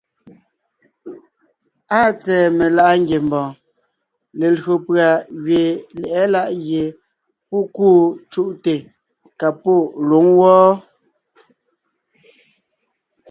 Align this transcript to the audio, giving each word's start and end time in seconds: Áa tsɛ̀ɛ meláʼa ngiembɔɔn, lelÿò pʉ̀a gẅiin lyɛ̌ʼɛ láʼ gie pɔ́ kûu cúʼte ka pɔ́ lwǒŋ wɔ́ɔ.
Áa 1.97 2.09
tsɛ̀ɛ 2.21 2.47
meláʼa 2.57 2.93
ngiembɔɔn, 3.03 3.49
lelÿò 4.39 4.75
pʉ̀a 4.85 5.07
gẅiin 5.43 5.77
lyɛ̌ʼɛ 5.99 6.23
láʼ 6.33 6.49
gie 6.63 6.83
pɔ́ 7.49 7.61
kûu 7.75 7.99
cúʼte 8.31 8.73
ka 9.39 9.47
pɔ́ 9.63 9.77
lwǒŋ 10.07 10.25
wɔ́ɔ. 10.39 10.67